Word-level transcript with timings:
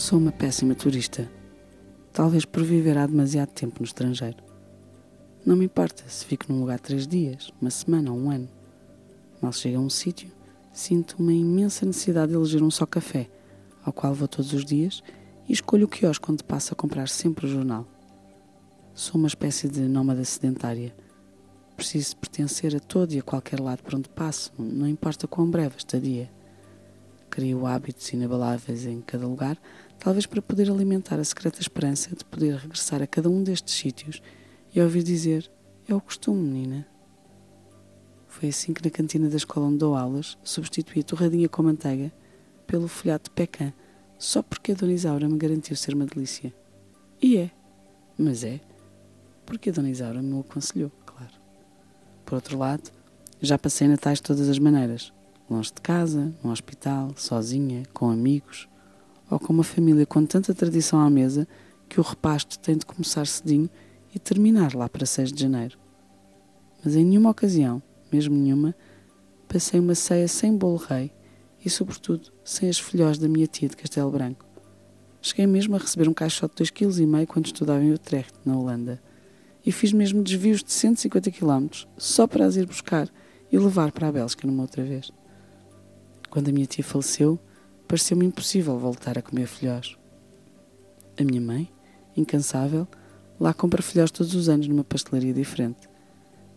Sou 0.00 0.18
uma 0.18 0.32
péssima 0.32 0.74
turista, 0.74 1.30
talvez 2.10 2.46
por 2.46 2.62
viver 2.62 2.96
há 2.96 3.06
demasiado 3.06 3.50
tempo 3.50 3.80
no 3.80 3.84
estrangeiro. 3.84 4.38
Não 5.44 5.54
me 5.54 5.66
importa 5.66 6.02
se 6.08 6.24
fico 6.24 6.50
num 6.50 6.60
lugar 6.60 6.80
três 6.80 7.06
dias, 7.06 7.52
uma 7.60 7.70
semana 7.70 8.10
ou 8.10 8.16
um 8.16 8.30
ano. 8.30 8.48
Mal 9.42 9.52
chego 9.52 9.76
a 9.76 9.80
um 9.80 9.90
sítio, 9.90 10.32
sinto 10.72 11.16
uma 11.18 11.34
imensa 11.34 11.84
necessidade 11.84 12.32
de 12.32 12.38
eleger 12.38 12.62
um 12.62 12.70
só 12.70 12.86
café, 12.86 13.28
ao 13.84 13.92
qual 13.92 14.14
vou 14.14 14.26
todos 14.26 14.54
os 14.54 14.64
dias 14.64 15.02
e 15.46 15.52
escolho 15.52 15.84
o 15.84 15.88
quiosque 15.88 16.32
onde 16.32 16.44
passo 16.44 16.72
a 16.72 16.76
comprar 16.76 17.10
sempre 17.10 17.44
o 17.44 17.50
jornal. 17.50 17.86
Sou 18.94 19.18
uma 19.18 19.28
espécie 19.28 19.68
de 19.68 19.82
nómada 19.82 20.24
sedentária. 20.24 20.94
Preciso 21.76 22.16
pertencer 22.16 22.74
a 22.74 22.80
todo 22.80 23.12
e 23.12 23.18
a 23.18 23.22
qualquer 23.22 23.60
lado 23.60 23.82
por 23.82 23.94
onde 23.96 24.08
passo, 24.08 24.50
não 24.58 24.88
importa 24.88 25.28
quão 25.28 25.50
breve 25.50 25.74
a 25.74 25.78
estadia. 25.78 26.39
Crio 27.30 27.64
hábitos 27.64 28.12
inabaláveis 28.12 28.86
em 28.86 29.00
cada 29.00 29.24
lugar, 29.24 29.56
talvez 30.00 30.26
para 30.26 30.42
poder 30.42 30.68
alimentar 30.68 31.20
a 31.20 31.24
secreta 31.24 31.60
esperança 31.60 32.14
de 32.14 32.24
poder 32.24 32.56
regressar 32.56 33.00
a 33.00 33.06
cada 33.06 33.30
um 33.30 33.44
destes 33.44 33.74
sítios 33.74 34.20
e 34.74 34.80
ouvir 34.80 35.04
dizer: 35.04 35.48
É 35.88 35.94
o 35.94 36.00
costume, 36.00 36.42
menina. 36.42 36.86
Foi 38.26 38.48
assim 38.48 38.72
que 38.72 38.84
na 38.84 38.90
cantina 38.90 39.28
da 39.28 39.36
escola 39.36 39.66
onde 39.66 39.78
dou 39.78 39.94
aulas 39.94 40.36
substituí 40.42 41.00
a 41.00 41.04
torradinha 41.04 41.48
com 41.48 41.62
manteiga 41.62 42.12
pelo 42.66 42.88
folhado 42.88 43.24
de 43.24 43.30
pecan, 43.30 43.72
só 44.18 44.42
porque 44.42 44.72
a 44.72 44.74
Dona 44.74 44.92
Isaura 44.92 45.28
me 45.28 45.38
garantiu 45.38 45.76
ser 45.76 45.94
uma 45.94 46.06
delícia. 46.06 46.52
E 47.22 47.36
é, 47.36 47.50
mas 48.18 48.42
é, 48.42 48.60
porque 49.46 49.70
a 49.70 49.72
Dona 49.72 49.90
Isaura 49.90 50.20
me 50.20 50.34
o 50.34 50.40
aconselhou, 50.40 50.90
claro. 51.06 51.32
Por 52.24 52.34
outro 52.34 52.58
lado, 52.58 52.90
já 53.40 53.56
passei 53.56 53.86
natais 53.86 54.18
de 54.18 54.24
todas 54.24 54.48
as 54.48 54.58
maneiras 54.58 55.12
longe 55.50 55.72
de 55.74 55.80
casa, 55.80 56.32
num 56.42 56.50
hospital, 56.50 57.12
sozinha, 57.16 57.82
com 57.92 58.08
amigos, 58.08 58.68
ou 59.30 59.38
com 59.38 59.52
uma 59.52 59.64
família 59.64 60.06
com 60.06 60.24
tanta 60.24 60.54
tradição 60.54 61.00
à 61.00 61.10
mesa 61.10 61.46
que 61.88 61.98
o 61.98 62.02
repasto 62.02 62.58
tem 62.58 62.76
de 62.76 62.86
começar 62.86 63.26
cedinho 63.26 63.68
e 64.14 64.18
terminar 64.18 64.74
lá 64.74 64.88
para 64.88 65.04
6 65.04 65.32
de 65.32 65.42
janeiro. 65.42 65.78
Mas 66.84 66.94
em 66.96 67.04
nenhuma 67.04 67.30
ocasião, 67.30 67.82
mesmo 68.12 68.34
nenhuma, 68.34 68.74
passei 69.48 69.78
uma 69.80 69.94
ceia 69.94 70.28
sem 70.28 70.56
bolo 70.56 70.76
rei 70.76 71.12
e, 71.64 71.68
sobretudo, 71.68 72.32
sem 72.44 72.68
as 72.68 72.78
filhós 72.78 73.18
da 73.18 73.28
minha 73.28 73.46
tia 73.46 73.68
de 73.68 73.76
Castelo 73.76 74.10
Branco. 74.10 74.46
Cheguei 75.20 75.46
mesmo 75.46 75.76
a 75.76 75.78
receber 75.78 76.08
um 76.08 76.14
caixote 76.14 76.62
de 76.62 76.70
2,5 76.70 77.10
kg 77.10 77.26
quando 77.26 77.46
estudava 77.46 77.82
em 77.82 77.92
Utrecht, 77.92 78.32
na 78.44 78.56
Holanda, 78.56 79.02
e 79.64 79.70
fiz 79.70 79.92
mesmo 79.92 80.22
desvios 80.22 80.62
de 80.62 80.72
150 80.72 81.30
km 81.30 81.68
só 81.98 82.26
para 82.26 82.46
as 82.46 82.56
ir 82.56 82.66
buscar 82.66 83.08
e 83.52 83.58
levar 83.58 83.92
para 83.92 84.08
a 84.08 84.12
Bélgica 84.12 84.46
numa 84.46 84.62
outra 84.62 84.82
vez. 84.82 85.10
Quando 86.30 86.48
a 86.48 86.52
minha 86.52 86.66
tia 86.66 86.84
faleceu, 86.84 87.40
pareceu-me 87.88 88.24
impossível 88.24 88.78
voltar 88.78 89.18
a 89.18 89.22
comer 89.22 89.48
filhós. 89.48 89.96
A 91.18 91.24
minha 91.24 91.40
mãe, 91.40 91.68
incansável, 92.16 92.86
lá 93.38 93.52
compra 93.52 93.82
filhós 93.82 94.12
todos 94.12 94.32
os 94.36 94.48
anos 94.48 94.68
numa 94.68 94.84
pastelaria 94.84 95.34
diferente. 95.34 95.88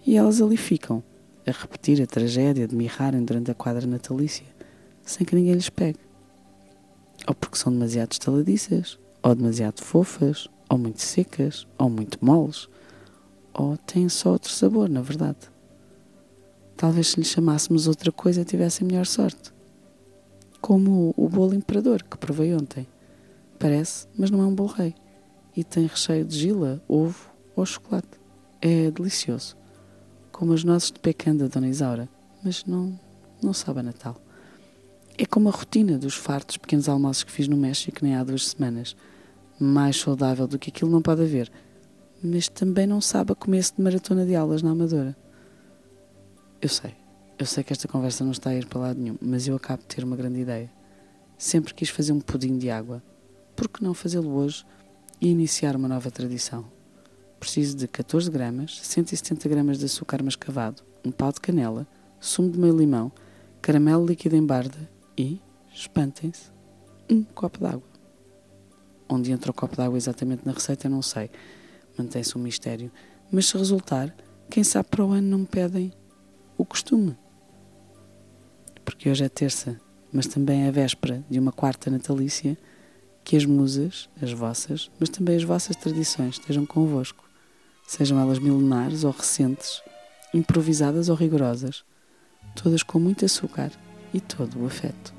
E 0.05 0.15
elas 0.15 0.39
ali 0.43 0.57
ficam, 0.57 1.03
a 1.47 1.49
repetir 1.49 1.99
a 2.03 2.05
tragédia 2.05 2.67
de 2.67 2.75
mirrarem 2.75 3.25
durante 3.25 3.49
a 3.49 3.55
quadra 3.55 3.87
natalícia, 3.87 4.45
sem 5.01 5.25
que 5.25 5.35
ninguém 5.35 5.55
lhes 5.55 5.69
pegue. 5.69 5.99
Ou 7.27 7.33
porque 7.33 7.57
são 7.57 7.73
demasiado 7.73 8.11
estaladiças, 8.11 8.99
ou 9.23 9.33
demasiado 9.33 9.81
fofas, 9.81 10.47
ou 10.69 10.77
muito 10.77 11.01
secas, 11.01 11.65
ou 11.79 11.89
muito 11.89 12.23
moles, 12.23 12.69
ou 13.55 13.75
têm 13.75 14.07
só 14.07 14.33
outro 14.33 14.51
sabor, 14.51 14.87
na 14.87 15.01
verdade. 15.01 15.51
Talvez 16.77 17.07
se 17.07 17.17
lhes 17.17 17.29
chamássemos 17.29 17.87
outra 17.87 18.11
coisa 18.11 18.45
tivessem 18.45 18.85
melhor 18.85 19.07
sorte 19.07 19.52
como 20.63 21.13
o 21.17 21.27
bolo 21.27 21.53
imperador 21.53 22.01
que 22.01 22.17
provei 22.17 22.55
ontem. 22.55 22.87
Parece, 23.59 24.07
mas 24.17 24.31
não 24.31 24.41
é 24.41 24.45
um 24.45 24.55
bolo 24.55 24.69
rei. 24.69 24.95
E 25.53 25.61
tem 25.61 25.85
recheio 25.85 26.23
de 26.23 26.39
gila, 26.39 26.81
ovo 26.87 27.29
ou 27.53 27.65
chocolate. 27.65 28.17
É 28.61 28.89
delicioso. 28.89 29.57
Como 30.31 30.53
as 30.53 30.63
nozes 30.63 30.89
de 30.89 31.01
pecan 31.01 31.35
da 31.35 31.47
Dona 31.47 31.67
Isaura, 31.67 32.07
mas 32.41 32.63
não, 32.63 32.97
não 33.41 33.51
sabe 33.51 33.81
a 33.81 33.83
Natal. 33.83 34.15
É 35.17 35.25
como 35.25 35.49
a 35.49 35.51
rotina 35.51 35.97
dos 35.97 36.15
fartos 36.15 36.55
pequenos 36.55 36.87
almoços 36.87 37.25
que 37.25 37.31
fiz 37.31 37.49
no 37.49 37.57
México 37.57 37.99
nem 38.01 38.15
há 38.15 38.23
duas 38.23 38.47
semanas. 38.47 38.95
Mais 39.59 39.97
saudável 39.99 40.47
do 40.47 40.57
que 40.57 40.69
aquilo 40.69 40.89
não 40.89 41.01
pode 41.01 41.23
haver. 41.23 41.51
Mas 42.23 42.47
também 42.47 42.87
não 42.87 43.01
sabe 43.01 43.33
a 43.33 43.35
começo 43.35 43.75
de 43.75 43.81
maratona 43.81 44.25
de 44.25 44.33
aulas 44.33 44.61
na 44.61 44.71
Amadora. 44.71 45.13
Eu 46.61 46.69
sei, 46.69 46.93
eu 47.43 47.47
sei 47.47 47.61
que 47.61 47.73
esta 47.73 47.89
conversa 47.89 48.23
não 48.23 48.31
está 48.31 48.51
a 48.51 48.55
ir 48.55 48.65
para 48.65 48.79
lado 48.79 49.01
nenhum, 49.01 49.17
mas 49.21 49.45
eu 49.49 49.55
acabo 49.57 49.81
de 49.81 49.87
ter 49.89 50.01
uma 50.01 50.15
grande 50.15 50.39
ideia. 50.39 50.71
Sempre 51.37 51.73
quis 51.73 51.89
fazer 51.89 52.13
um 52.13 52.21
pudim 52.21 52.57
de 52.57 52.69
água. 52.69 53.03
Por 53.53 53.67
que 53.67 53.83
não 53.83 53.93
fazê-lo 53.93 54.33
hoje 54.33 54.65
e 55.19 55.27
iniciar 55.27 55.75
uma 55.75 55.89
nova 55.89 56.09
tradição? 56.09 56.63
Preciso 57.41 57.75
de 57.75 57.85
14 57.85 58.31
gramas, 58.31 58.79
170 58.81 59.49
gramas 59.49 59.77
de 59.77 59.83
açúcar 59.83 60.23
mascavado, 60.23 60.83
um 61.03 61.11
pau 61.11 61.33
de 61.33 61.41
canela, 61.41 61.85
sumo 62.17 62.49
de 62.49 62.57
meio 62.57 62.77
limão, 62.77 63.11
caramelo 63.61 64.05
líquido 64.05 64.37
em 64.37 64.45
barda 64.45 64.89
e, 65.17 65.41
espantem-se, 65.73 66.49
um 67.11 67.25
copo 67.25 67.59
d'água. 67.59 67.89
Onde 69.09 69.33
entra 69.33 69.51
o 69.51 69.53
copo 69.53 69.75
d'água 69.75 69.97
exatamente 69.97 70.45
na 70.45 70.53
receita, 70.53 70.87
não 70.87 71.01
sei. 71.01 71.29
Mantém-se 71.97 72.37
um 72.37 72.41
mistério. 72.41 72.89
Mas 73.29 73.47
se 73.47 73.57
resultar, 73.57 74.15
quem 74.49 74.63
sabe 74.63 74.87
para 74.87 75.03
o 75.03 75.11
ano 75.11 75.27
não 75.27 75.39
me 75.39 75.45
pedem 75.45 75.91
o 76.57 76.63
costume 76.63 77.17
porque 78.93 79.09
hoje 79.09 79.23
é 79.23 79.29
terça, 79.29 79.81
mas 80.11 80.27
também 80.27 80.67
é 80.67 80.71
véspera 80.71 81.25
de 81.27 81.39
uma 81.39 81.51
quarta 81.51 81.89
natalícia, 81.89 82.55
que 83.23 83.35
as 83.35 83.43
musas, 83.43 84.07
as 84.21 84.31
vossas, 84.31 84.91
mas 84.99 85.09
também 85.09 85.35
as 85.35 85.43
vossas 85.43 85.75
tradições 85.75 86.35
estejam 86.35 86.63
convosco, 86.63 87.23
sejam 87.87 88.19
elas 88.19 88.37
milenares 88.37 89.03
ou 89.03 89.11
recentes, 89.11 89.81
improvisadas 90.31 91.09
ou 91.09 91.15
rigorosas, 91.15 91.83
todas 92.55 92.83
com 92.83 92.99
muito 92.99 93.25
açúcar 93.25 93.71
e 94.13 94.21
todo 94.21 94.61
o 94.61 94.67
afeto. 94.67 95.11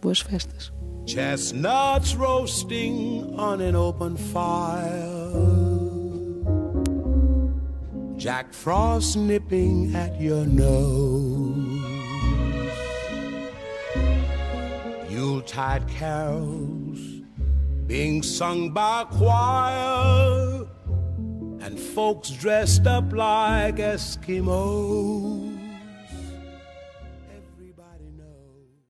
Boas 0.00 0.20
festas. 0.20 0.72
Chestnuts 1.06 2.14
roasting 2.14 3.34
on 3.36 3.60
an 3.60 3.74
open 3.74 4.16
fire. 4.16 5.50
Jack 8.16 8.54
Frost 8.54 9.16
nipping 9.16 9.96
at 9.96 10.20
your 10.20 10.46
nose. 10.46 11.69
Yuletide 15.40 15.88
carols 15.88 17.00
being 17.86 18.22
sung 18.22 18.74
by 18.74 19.04
choir 19.04 20.66
and 21.62 21.80
folks 21.80 22.28
dressed 22.28 22.86
up 22.86 23.10
like 23.14 23.76
Eskimos. 23.76 25.59